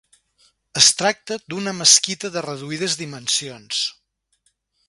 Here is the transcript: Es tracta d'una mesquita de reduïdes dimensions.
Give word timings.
Es 0.81 0.87
tracta 1.01 1.37
d'una 1.53 1.75
mesquita 1.81 2.33
de 2.37 2.45
reduïdes 2.49 2.99
dimensions. 3.05 3.87